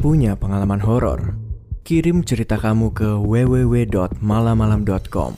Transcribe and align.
Punya 0.00 0.32
pengalaman 0.32 0.80
horor? 0.80 1.36
Kirim 1.84 2.24
cerita 2.24 2.56
kamu 2.56 2.96
ke 2.96 3.20
www.malamalam.com. 3.20 5.32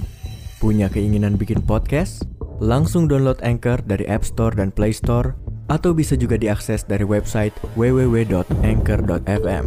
Punya 0.63 0.87
keinginan 0.87 1.35
bikin 1.35 1.67
podcast? 1.67 2.23
Langsung 2.63 3.11
download 3.11 3.43
Anchor 3.43 3.83
dari 3.83 4.07
App 4.07 4.23
Store 4.23 4.55
dan 4.55 4.71
Play 4.71 4.95
Store 4.95 5.35
atau 5.67 5.91
bisa 5.91 6.15
juga 6.15 6.39
diakses 6.39 6.87
dari 6.87 7.03
website 7.03 7.51
www.anchor.fm. 7.75 9.67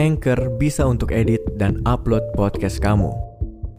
Anchor 0.00 0.40
bisa 0.56 0.88
untuk 0.88 1.12
edit 1.12 1.44
dan 1.60 1.84
upload 1.84 2.24
podcast 2.32 2.80
kamu. 2.80 3.12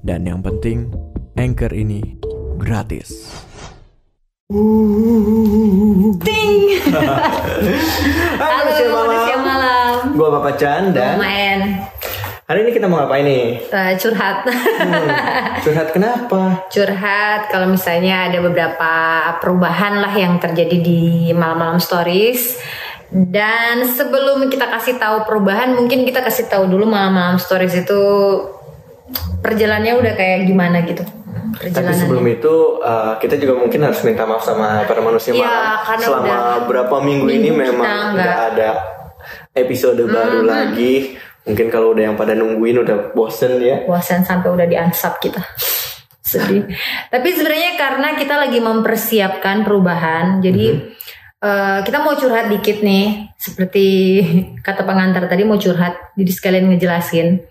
Dan 0.05 0.29
yang 0.29 0.45
penting, 0.45 0.93
Anchor 1.33 1.73
ini 1.73 2.21
gratis. 2.61 3.41
Ting. 6.21 6.77
Halo, 8.37 8.69
manusia 8.69 9.12
Gua 10.23 10.39
Bapak 10.39 10.55
Chan 10.55 10.95
dan 10.95 11.19
Main 11.19 11.83
hari 12.43 12.63
ini 12.63 12.71
kita 12.71 12.87
mau 12.87 13.03
ngapain 13.03 13.27
nih? 13.27 13.59
uh, 13.71 13.91
curhat. 13.99 14.47
Hmm, 14.47 15.09
curhat 15.67 15.89
kenapa? 15.91 16.63
curhat 16.71 17.51
kalau 17.51 17.67
misalnya 17.71 18.31
ada 18.31 18.39
beberapa 18.39 18.91
perubahan 19.43 19.99
lah 19.99 20.11
yang 20.15 20.39
terjadi 20.39 20.79
di 20.79 21.31
malam-malam 21.35 21.83
stories. 21.83 22.55
Dan 23.11 23.83
sebelum 23.83 24.47
kita 24.47 24.71
kasih 24.71 24.95
tahu 24.95 25.27
perubahan, 25.27 25.75
mungkin 25.75 26.07
kita 26.07 26.23
kasih 26.23 26.47
tahu 26.47 26.71
dulu 26.71 26.87
malam-malam 26.87 27.35
stories 27.35 27.75
itu 27.75 28.01
perjalanannya 29.43 29.99
udah 29.99 30.13
kayak 30.15 30.47
gimana 30.47 30.87
gitu. 30.87 31.03
Tapi 31.53 31.91
sebelum 31.93 32.25
itu 32.31 32.79
uh, 32.79 33.19
kita 33.19 33.37
juga 33.37 33.59
mungkin 33.59 33.85
harus 33.85 34.01
minta 34.07 34.23
maaf 34.25 34.41
sama 34.41 34.87
para 34.87 35.03
manusia 35.03 35.35
Iya, 35.35 35.45
malam 35.45 35.79
karena 35.85 36.05
selama 36.07 36.25
udah 36.25 36.59
berapa 36.65 36.95
minggu, 37.03 37.25
ini 37.29 37.49
minggu 37.51 37.61
memang 37.61 37.83
kita 37.85 37.93
nggak- 37.93 38.15
nggak 38.15 38.41
ada 38.55 38.69
episode 39.53 40.01
baru 40.03 40.41
Hmm. 40.41 40.49
lagi. 40.49 40.93
Mungkin 41.43 41.67
kalau 41.67 41.91
udah 41.91 42.03
yang 42.05 42.15
pada 42.15 42.33
nungguin 42.33 42.79
udah 42.79 43.11
bosen 43.11 43.59
ya. 43.59 43.83
bosan 43.83 44.23
sampai 44.23 44.47
udah 44.47 44.63
diansap 44.63 45.19
kita 45.19 45.43
sedih 46.23 46.63
tapi 47.05 47.29
sebenarnya 47.29 47.75
karena 47.75 48.15
kita 48.15 48.39
lagi 48.39 48.57
mempersiapkan 48.57 49.61
perubahan 49.61 50.39
jadi 50.39 50.67
eh, 51.37 51.79
kita 51.83 51.99
mau 51.99 52.15
curhat 52.15 52.47
dikit 52.47 52.79
nih 52.79 53.27
seperti 53.35 53.85
kata 54.65 54.81
pengantar 54.81 55.27
tadi 55.27 55.43
mau 55.43 55.59
curhat 55.59 56.15
jadi 56.15 56.31
sekalian 56.31 56.71
ngejelasin 56.71 57.43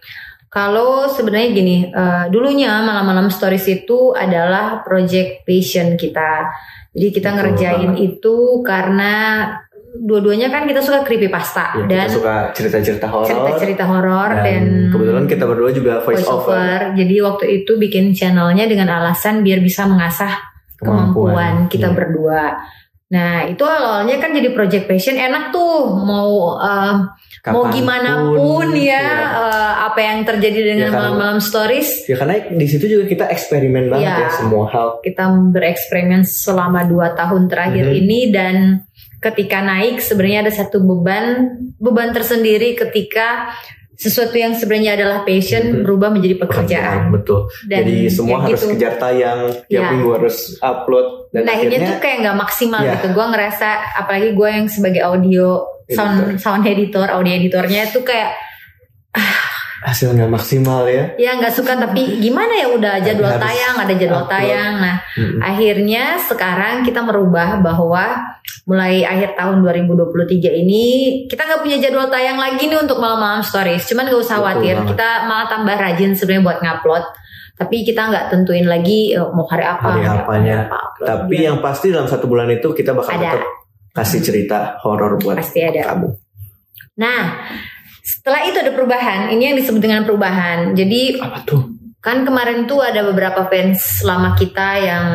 kalau 0.48 1.05
sebenarnya 1.06 1.48
gini 1.52 1.77
eh, 1.86 2.24
dulunya 2.27 2.80
malam-malam 2.80 3.28
stories 3.28 3.68
itu 3.68 4.16
adalah 4.16 4.80
project 4.80 5.44
passion 5.44 5.94
kita 5.94 6.48
jadi 6.90 7.08
kita 7.10 7.28
Betul 7.28 7.38
ngerjain 7.38 7.90
banget. 7.92 8.05
itu 8.08 8.36
karena 8.64 9.14
dua-duanya 10.03 10.50
kan 10.50 10.67
kita 10.67 10.83
suka 10.83 11.00
creepypasta 11.00 11.78
Ya, 11.78 11.86
dan 11.86 11.98
kita 12.05 12.11
suka 12.12 12.34
cerita-cerita 12.50 13.06
horor. 13.06 13.28
cerita-cerita 13.28 13.84
horor 13.86 14.31
dan, 14.34 14.42
dan 14.42 14.64
kebetulan 14.91 15.25
kita 15.25 15.45
berdua 15.47 15.70
juga 15.70 15.92
voice, 16.00 16.19
voice 16.19 16.27
over. 16.28 16.50
over. 16.50 16.78
Jadi 16.92 17.14
waktu 17.20 17.45
itu 17.56 17.72
bikin 17.77 18.11
channelnya 18.11 18.67
dengan 18.67 18.91
alasan 18.91 19.41
biar 19.41 19.58
bisa 19.58 19.86
mengasah 19.86 20.42
kemampuan, 20.75 21.14
Kemampuan, 21.14 21.55
kita 21.70 21.89
iya. 21.89 21.95
berdua. 21.95 22.42
Nah 23.08 23.45
itu 23.45 23.61
awalnya 23.61 24.17
kan 24.17 24.33
jadi 24.33 24.50
project 24.50 24.84
passion 24.86 25.14
enak 25.14 25.53
tuh 25.53 25.70
mau 25.95 26.56
uh, 26.56 26.95
mau 27.45 27.62
Kapan 27.62 27.62
pun, 27.62 27.70
gimana 27.70 28.11
pun 28.25 28.67
ya 28.73 28.80
iya. 28.80 29.03
uh, 29.36 29.73
apa 29.84 30.00
yang 30.00 30.19
terjadi 30.23 30.61
dengan 30.64 30.80
Ya, 30.80 30.89
kan. 30.89 30.98
malam-malam 31.12 31.39
stories 31.39 32.06
Ya 32.06 32.17
karena 32.17 32.48
di 32.48 32.64
situ 32.64 32.89
juga 32.89 33.05
kita 33.05 33.25
eksperimen 33.27 33.86
banget 33.86 34.08
Iya. 34.08 34.17
ya 34.17 34.30
semua 34.33 34.64
hal. 34.67 34.89
kita 35.00 35.25
bereksperimen 35.53 36.23
selama 36.23 36.83
dua 36.83 37.12
tahun 37.12 37.47
terakhir 37.47 37.84
Mhm. 37.84 37.98
ini 38.00 38.19
dan 38.30 38.55
ketika 39.22 39.62
naik 39.62 40.02
sebenarnya 40.02 40.44
ada 40.44 40.52
satu 40.52 40.82
beban 40.82 41.46
beban 41.78 42.10
tersendiri 42.10 42.74
ketika 42.74 43.54
sesuatu 43.94 44.34
yang 44.34 44.50
sebenarnya 44.50 44.98
adalah 44.98 45.22
passion 45.22 45.62
Mhm. 45.62 45.82
berubah 45.86 46.10
menjadi 46.10 46.42
pekerjaan. 46.42 47.14
betul. 47.14 47.46
Dan 47.62 47.86
Jadi 47.86 48.10
semua 48.10 48.42
ya 48.42 48.50
harus 48.50 48.58
gitu. 48.58 48.70
kejar 48.74 48.94
tayang, 48.98 49.40
tiap 49.70 49.84
minggu 49.94 50.11
harus 50.11 50.36
upload 50.58 51.06
dan 51.30 51.46
nah 51.46 51.55
akhirnya, 51.55 51.86
tuh 51.86 51.98
kayak 52.02 52.16
nggak 52.20 52.36
maksimal 52.36 52.80
Iya. 52.82 52.92
gitu. 52.92 53.06
Gue 53.14 53.27
ngerasa 53.30 53.68
apalagi 53.96 54.28
gue 54.34 54.48
yang 54.50 54.66
sebagai 54.66 55.02
audio 55.02 55.46
sound 55.86 56.18
Editor. 56.18 56.38
sound 56.40 56.64
editor, 56.66 57.06
audio 57.06 57.32
editornya 57.32 57.82
tuh 57.86 58.02
kayak 58.02 58.34
hasil 59.82 60.14
nggak 60.14 60.30
maksimal 60.30 60.86
ya. 60.86 61.10
ya 61.16 61.34
nggak 61.34 61.50
suka 61.50 61.74
tapi 61.74 62.16
gimana 62.16 62.54
ya 62.54 62.70
udah 62.70 62.94
jadwal 62.98 63.28
Harus 63.28 63.42
tayang, 63.42 63.74
ada 63.76 63.92
jadwal 63.92 64.22
upload. 64.22 64.32
tayang. 64.32 64.72
Nah 64.78 64.96
Mm-mm. 65.12 65.38
akhirnya 65.38 66.04
sekarang 66.18 66.74
kita 66.80 67.00
merubah 67.00 67.58
bahwa 67.58 68.22
mulai 68.62 69.02
akhir 69.02 69.34
tahun 69.34 69.58
2023 69.60 70.38
ini 70.56 70.84
kita 71.26 71.42
nggak 71.42 71.60
punya 71.60 71.78
jadwal 71.78 72.06
tayang 72.06 72.38
lagi 72.38 72.62
nih 72.64 72.78
untuk 72.78 72.96
malam-malam 72.96 73.42
stories. 73.42 73.82
Cuman 73.84 74.06
gak 74.06 74.16
usah 74.16 74.38
Betul 74.38 74.46
khawatir, 74.46 74.74
banget. 74.76 74.88
kita 74.90 75.08
malah 75.24 75.46
tambah 75.46 75.74
rajin 75.74 76.10
sebenarnya 76.12 76.44
buat 76.44 76.58
ngupload. 76.58 77.04
Tapi 77.52 77.76
kita 77.82 78.02
nggak 78.04 78.24
tentuin 78.28 78.64
lagi 78.64 79.12
eh, 79.12 79.28
mau 79.28 79.44
hari 79.44 79.62
apa. 79.62 79.82
Hari 79.88 80.02
apanya. 80.04 80.56
apa 80.64 80.78
upload. 80.80 81.08
Tapi 81.08 81.26
Biar 81.32 81.42
yang 81.44 81.58
pasti 81.58 81.86
dalam 81.90 82.06
satu 82.06 82.24
bulan 82.24 82.46
itu 82.48 82.70
kita 82.70 82.90
bakal 82.92 83.12
Ada. 83.12 83.34
tetap 83.34 83.42
kasih 83.92 84.20
cerita 84.20 84.58
horor 84.80 85.18
buat 85.18 85.36
pasti 85.36 85.58
ada. 85.60 85.90
kamu. 85.90 86.08
Nah, 86.94 87.22
setelah 88.02 88.42
itu 88.45 88.58
ada 88.58 88.74
perubahan. 88.74 89.30
Ini 89.30 89.55
yang 89.55 89.57
disebut 89.63 89.79
dengan 89.79 90.02
perubahan. 90.02 90.74
Jadi 90.74 91.23
Apa 91.23 91.46
tuh? 91.46 91.70
kan 92.02 92.27
kemarin 92.27 92.67
tuh 92.67 92.83
ada 92.83 93.07
beberapa 93.07 93.46
fans 93.46 94.02
lama 94.02 94.35
kita 94.35 94.68
yang 94.83 95.07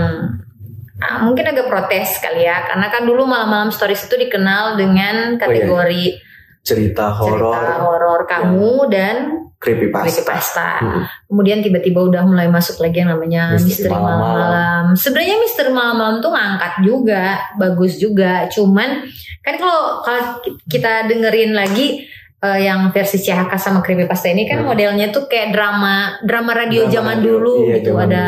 ah, 1.03 1.20
mungkin 1.20 1.52
agak 1.52 1.68
protes 1.68 2.24
kali 2.24 2.47
ya, 2.47 2.64
karena 2.64 2.88
kan 2.88 3.03
dulu 3.03 3.28
malam-malam 3.28 3.76
stories 3.76 4.08
itu 4.08 4.16
dikenal 4.16 4.80
dengan 4.80 5.36
kategori 5.36 6.24
Cerita 6.68 7.16
cerita 7.16 7.16
horor, 7.16 7.64
horor 7.80 8.22
kamu 8.28 8.92
dan 8.92 9.16
creepypasta. 9.56 10.03
creepypasta. 10.03 10.70
Mm-mm. 10.84 11.03
Kemudian 11.31 11.59
tiba-tiba 11.64 12.03
udah 12.03 12.28
mulai 12.28 12.52
masuk 12.52 12.84
lagi 12.84 13.00
yang 13.03 13.16
namanya 13.16 13.56
Misteri 13.56 13.88
misteri 13.88 13.96
malam-malam. 13.96 14.84
Sebenarnya 15.00 15.36
misteri 15.40 15.72
malam-malam 15.72 16.18
tuh 16.20 16.31
ngangkat 16.36 16.74
juga, 16.84 17.24
bagus 17.56 17.96
juga. 17.96 18.52
Cuman 18.52 19.08
kan 19.47 19.56
kalau 19.56 20.03
kalau 20.03 20.44
kita 20.68 21.08
dengerin 21.08 21.56
lagi 21.56 22.03
eh, 22.38 22.59
yang 22.64 22.90
versi 22.90 23.18
CHK 23.18 23.53
sama 23.56 23.80
creepypasta 23.81 24.30
ini 24.30 24.46
kan 24.46 24.62
Hmm. 24.62 24.70
modelnya 24.70 25.09
tuh 25.09 25.25
kayak 25.25 25.50
drama 25.52 26.22
drama 26.22 26.52
radio 26.53 26.86
Drama 26.86 26.94
zaman 26.94 27.16
radio, 27.18 27.30
dulu 27.34 27.53
iya, 27.64 27.74
gitu. 27.78 27.92
Ada 27.96 28.25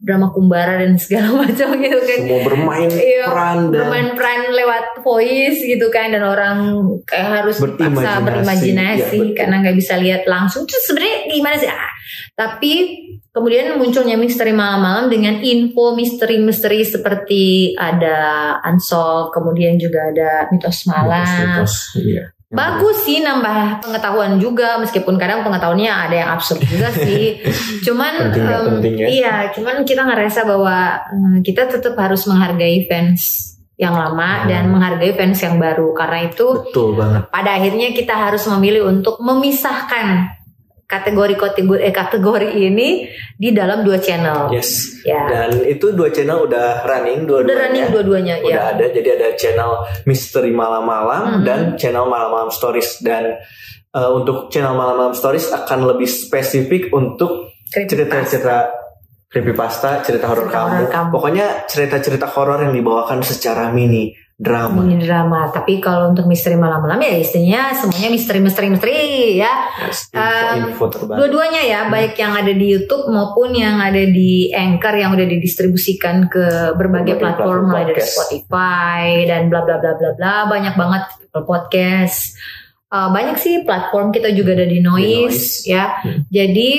drama 0.00 0.32
kumbara 0.32 0.80
dan 0.80 0.96
segala 0.96 1.28
macam 1.44 1.76
gitu 1.76 2.00
kan. 2.00 2.18
Semua 2.24 2.40
bermain 2.42 2.88
Iya, 2.88 3.24
peran 3.28 3.58
dan 3.68 3.84
bermain 3.84 4.08
peran 4.16 4.40
lewat 4.48 4.84
voice 5.00 5.60
gitu 5.60 5.86
kan 5.88 6.08
dan 6.08 6.24
orang 6.24 6.56
kayak 7.04 7.44
harus 7.44 7.60
dipaksa 7.60 8.24
Berimajinasi. 8.24 8.24
berimajinasi 8.24 9.18
Ya, 9.20 9.34
karena 9.36 9.54
nggak 9.60 9.76
bisa 9.76 9.94
lihat 9.96 10.24
langsung 10.24 10.64
terus 10.64 10.88
sebenarnya 10.88 11.28
gimana 11.28 11.54
sih 11.54 11.68
ah, 11.68 11.92
tapi 12.32 12.72
kemudian 13.30 13.76
munculnya 13.76 14.16
misteri 14.16 14.50
malam-malam 14.50 15.06
dengan 15.06 15.38
info 15.38 15.92
misteri-misteri 15.92 16.82
seperti 16.82 17.76
ada 17.76 18.18
unsolved 18.64 19.30
kemudian 19.30 19.76
juga 19.76 20.08
ada 20.08 20.48
mitos 20.48 20.88
malam 20.88 21.20
mitos-mitos. 21.20 21.74
Iya. 21.94 22.24
Bagus 22.50 23.06
sih 23.06 23.22
nambah 23.22 23.78
pengetahuan 23.78 24.34
juga 24.36 24.74
meskipun 24.76 25.14
kadang 25.14 25.40
pengetahuannya 25.40 25.86
ada 25.86 26.16
yang 26.16 26.30
absurd 26.30 26.58
juga 26.60 26.90
sih. 26.98 27.38
Cuman 27.80 28.34
Penting 28.34 28.46
penting 28.66 28.94
ya. 28.96 29.06
iya, 29.06 29.34
cuman 29.50 29.86
kita 29.86 30.02
ngerasa 30.02 30.42
bahwa 30.42 30.98
em, 31.08 31.34
kita 31.40 31.70
tetap 31.70 31.94
harus 31.94 32.26
menghargai 32.26 32.84
fans 32.84 33.54
yang 33.76 33.94
lama 33.94 34.42
Hmm. 34.42 34.48
dan 34.50 34.62
menghargai 34.66 35.14
fans 35.14 35.38
yang 35.38 35.56
baru 35.56 35.94
karena 35.94 36.26
itu 36.26 36.46
Betul 36.60 36.98
banget. 36.98 37.22
pada 37.30 37.50
akhirnya 37.54 37.88
kita 37.90 38.12
harus 38.12 38.42
memilih 38.50 38.90
untuk 38.90 39.22
memisahkan 39.22 40.39
kategori-kategori 40.90 41.80
eh, 41.80 41.94
kategori 41.94 42.50
ini 42.50 42.88
di 43.38 43.54
dalam 43.54 43.86
dua 43.86 44.02
channel. 44.02 44.50
Yes. 44.50 44.98
Ya. 45.06 45.22
Dan 45.30 45.62
itu 45.64 45.94
dua 45.94 46.10
channel 46.10 46.44
udah 46.44 46.82
running 46.82 47.24
Udah 47.24 47.46
dua-duanya. 47.46 47.62
running 47.62 47.86
dua-duanya 47.94 48.34
udah 48.42 48.50
ya. 48.66 48.74
ada 48.74 48.84
jadi 48.90 49.08
ada 49.14 49.28
channel 49.38 49.70
misteri 50.02 50.50
malam-malam 50.50 51.40
Mhm. 51.40 51.44
dan 51.46 51.60
channel 51.78 52.04
malam-malam 52.04 52.50
stories 52.50 52.98
dan 53.00 53.38
uh, 53.94 54.10
untuk 54.10 54.50
channel 54.50 54.74
malam-malam 54.74 55.14
stories 55.14 55.48
akan 55.48 55.86
lebih 55.86 56.10
spesifik 56.10 56.90
untuk 56.90 57.54
cerita-cerita 57.70 58.74
creepypasta, 59.26 60.02
cerita 60.02 60.26
horor 60.26 60.50
kamu. 60.50 60.70
horor 60.74 60.88
kamu. 60.90 61.08
Pokoknya 61.14 61.46
cerita-cerita 61.64 62.26
horor 62.26 62.66
yang 62.66 62.74
dibawakan 62.74 63.22
secara 63.22 63.70
mini 63.70 64.10
drama. 64.40 64.80
Mini 64.80 65.04
drama, 65.04 65.52
tapi 65.52 65.84
kalau 65.84 66.16
untuk 66.16 66.24
misteri 66.24 66.56
malam-malam 66.56 66.96
ya 67.04 67.20
istilahnya 67.20 67.76
semuanya 67.76 68.08
misteri-misteri-misteri 68.08 69.36
ya. 69.36 69.52
Yes, 69.84 70.08
Um. 70.16 70.72
Dua-duanya 71.12 71.60
ya, 71.60 71.80
baik 71.92 72.16
yang 72.16 72.32
ada 72.32 72.48
di 72.48 72.72
YouTube 72.72 73.12
maupun 73.12 73.52
yang 73.52 73.76
ada 73.76 74.00
di 74.00 74.48
Anchor 74.48 74.96
yang 74.96 75.12
udah 75.12 75.28
didistribusikan 75.28 76.32
ke 76.32 76.72
berbagai 76.72 77.20
Berbagai 77.20 77.20
platform 77.20 77.68
platform 77.68 77.68
mulai 77.68 77.84
dari. 77.92 78.00
Spotify 78.00 79.04
dan 79.28 79.42
bla 79.52 79.60
bla 79.60 79.76
bla 79.76 79.92
bla 80.00 80.10
bla 80.16 80.34
banyak 80.48 80.74
banget 80.74 81.04
podcast. 81.44 82.32
Uh, 82.90 83.12
banyak 83.14 83.38
sih 83.38 83.62
platform 83.62 84.10
kita 84.10 84.34
juga 84.34 84.56
ada 84.56 84.66
di 84.66 84.82
Noise, 84.82 85.62
Noise. 85.62 85.68
ya. 85.68 86.00
Hmm. 86.00 86.26
Jadi 86.32 86.70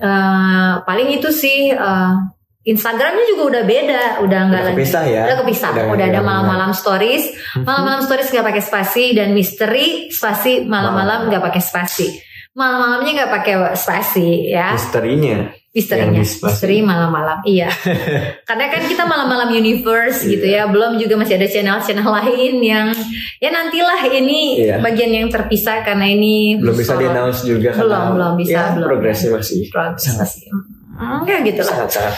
uh, 0.00 0.80
paling 0.86 1.18
itu 1.18 1.28
sih 1.34 1.74
uh, 1.74 2.14
Instagramnya 2.62 3.24
juga 3.26 3.42
udah 3.48 3.62
beda, 3.64 4.02
udah 4.20 4.40
nggak 4.50 4.62
lagi. 4.62 4.74
kepisah 4.76 5.04
ya? 5.04 5.22
Udah 5.30 5.36
kepisah. 5.40 5.68
Udah 5.72 5.84
Udah, 5.88 6.06
ada 6.06 6.20
malam-malam 6.20 6.70
stories, 6.72 7.24
malam-malam 7.56 8.02
stories 8.02 8.28
nggak 8.28 8.44
pakai 8.44 8.60
spasi 8.60 9.04
dan 9.12 9.32
misteri 9.32 10.10
spasi 10.10 10.62
malam-malam 10.62 11.28
nggak 11.28 11.40
pakai 11.40 11.62
spasi. 11.62 12.08
Malam-malamnya 12.52 13.10
nggak 13.14 13.32
pakai 13.32 13.54
spasi 13.72 14.50
ya. 14.50 14.74
Misterinya. 14.74 15.48
Misterinya, 15.68 16.18
di 16.18 16.26
misteri 16.26 16.82
malam-malam. 16.82 17.38
Iya. 17.46 17.70
Karena 18.48 18.66
kan 18.66 18.82
kita 18.82 19.06
malam-malam 19.06 19.48
universe 19.48 20.26
gitu 20.26 20.42
Iya. 20.42 20.66
ya. 20.66 20.72
Belum 20.72 20.98
juga 20.98 21.14
masih 21.14 21.38
ada 21.38 21.46
channel-channel 21.46 22.08
lain 22.10 22.54
yang 22.58 22.88
ya 23.38 23.48
nantilah 23.48 24.10
ini 24.10 24.58
Iya. 24.60 24.82
bagian 24.82 25.12
yang 25.14 25.28
terpisah 25.30 25.86
karena 25.86 26.10
ini 26.10 26.58
Belum 26.58 26.74
bisa 26.74 26.92
sorot. 26.92 27.00
di-announce 27.00 27.40
juga 27.46 27.70
Belum, 27.78 28.04
belum 28.12 28.32
bisa, 28.36 28.50
ya, 28.50 28.64
belum. 28.74 28.88
progresnya 28.90 29.28
masih 29.38 29.58
Progres 29.70 30.04
masih. 30.18 30.42
Hmm, 30.98 31.22
ya 31.24 31.36
gitu 31.46 31.62
lah. 31.62 31.70
sangat-sangat 31.70 32.14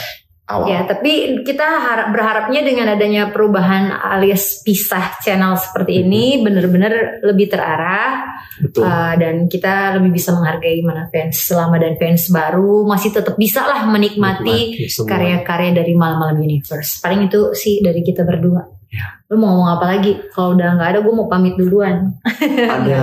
awal. 0.51 0.67
Ya, 0.67 0.83
tapi 0.83 1.43
kita 1.47 1.63
harap 1.65 2.09
berharapnya 2.11 2.61
dengan 2.67 2.91
adanya 2.91 3.31
perubahan 3.31 3.95
alias 3.95 4.67
pisah 4.67 5.17
channel 5.23 5.55
seperti 5.55 6.03
ini 6.03 6.43
benar-benar 6.43 7.23
lebih 7.23 7.47
terarah 7.47 8.27
Betul. 8.59 8.83
uh, 8.85 9.15
dan 9.15 9.47
kita 9.47 9.97
lebih 9.97 10.19
bisa 10.19 10.35
menghargai 10.35 10.83
mana 10.83 11.07
fans 11.09 11.39
lama 11.55 11.79
dan 11.79 11.95
fans 11.97 12.29
baru 12.29 12.85
masih 12.85 13.15
tetap 13.15 13.39
bisa 13.39 13.63
lah 13.65 13.87
menikmati 13.87 14.91
karya-karya 15.07 15.71
dari 15.73 15.95
malam-malam 15.95 16.43
universe. 16.43 16.99
Paling 16.99 17.31
itu 17.31 17.55
sih 17.55 17.79
dari 17.81 18.03
kita 18.03 18.27
berdua. 18.27 18.81
Ya. 18.91 19.23
Lu 19.31 19.39
mau 19.39 19.55
ngomong 19.55 19.71
apa 19.79 19.87
lagi? 19.87 20.19
Kalau 20.35 20.59
udah 20.59 20.75
nggak 20.75 20.89
ada, 20.91 20.99
gue 20.99 21.15
mau 21.15 21.31
pamit 21.31 21.55
duluan. 21.55 22.11
Ada 22.43 22.99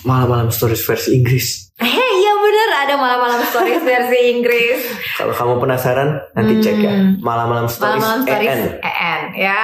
malam-malam 0.08 0.48
stories 0.48 0.80
versi 0.80 1.20
Inggris. 1.20 1.71
Eh, 1.82 2.10
iya 2.14 2.32
bener 2.32 2.68
ada 2.78 2.94
malam-malam 2.94 3.42
stories 3.42 3.82
versi 3.90 4.18
Inggris. 4.30 4.78
Kalau 5.14 5.30
kamu 5.30 5.58
penasaran, 5.58 6.18
nanti 6.32 6.58
cek 6.58 6.76
ya. 6.78 6.90
Hmm. 6.90 7.18
Malam-malam 7.18 7.66
stories, 7.66 7.98
Malam-malam 7.98 8.22
stories 8.22 8.48
EN. 8.48 8.62
EN 8.80 9.20
ya. 9.34 9.62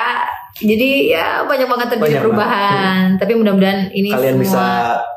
Jadi 0.59 1.09
ya 1.09 1.47
banyak 1.47 1.65
banget 1.65 1.87
terjadi 1.95 2.05
Banyak 2.05 2.23
perubahan. 2.27 3.01
Tapi 3.17 3.33
mudah-mudahan 3.33 3.89
ini 3.93 4.09
Kalian 4.11 4.35
semua 4.35 4.43
bisa 4.43 4.65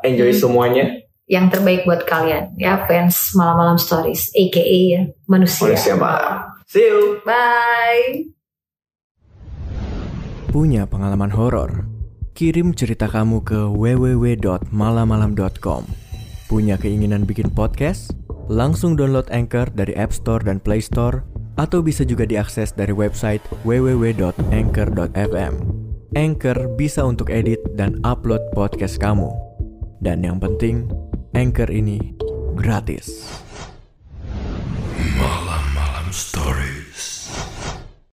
enjoy 0.02 0.30
Hmm. 0.30 0.38
semuanya. 0.38 0.84
yang 1.24 1.48
terbaik 1.48 1.82
buat 1.82 2.04
kalian 2.04 2.54
ya 2.54 2.84
fans 2.84 3.32
malam-malam 3.32 3.80
stories, 3.80 4.28
aka 4.36 4.60
ya 4.60 5.08
manusia. 5.24 5.64
Manusia 5.64 5.96
malam. 5.96 6.44
See 6.68 6.84
you. 6.84 7.24
Bye. 7.24 8.28
Punya 10.46 10.84
pengalaman 10.84 11.32
horor? 11.32 11.88
Kirim 12.32 12.72
cerita 12.76 13.08
kamu 13.08 13.40
ke 13.40 13.60
www.malamalam.com. 13.64 16.01
Punya 16.52 16.76
keinginan 16.76 17.24
bikin 17.24 17.48
podcast? 17.48 18.12
Langsung 18.52 18.92
download 18.92 19.24
Anchor 19.32 19.72
dari 19.72 19.96
App 19.96 20.12
Store 20.12 20.44
dan 20.44 20.60
Play 20.60 20.84
Store 20.84 21.24
atau 21.56 21.80
bisa 21.80 22.04
juga 22.04 22.28
diakses 22.28 22.76
dari 22.76 22.92
website 22.92 23.40
www.anchor.fm. 23.64 25.54
Anchor 26.12 26.58
bisa 26.76 27.08
untuk 27.08 27.32
edit 27.32 27.56
dan 27.72 27.96
upload 28.04 28.44
podcast 28.52 29.00
kamu. 29.00 29.32
Dan 30.04 30.28
yang 30.28 30.36
penting, 30.44 30.92
Anchor 31.32 31.72
ini 31.72 32.12
gratis. 32.52 33.32